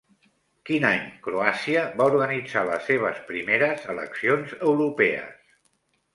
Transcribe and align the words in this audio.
Quin 0.69 0.85
any 0.91 1.03
Croàcia 1.27 1.83
va 1.99 2.07
organitzar 2.13 2.65
les 2.71 2.89
seves 2.93 3.21
primeres 3.29 3.87
eleccions 3.95 4.59
europees? 4.71 5.39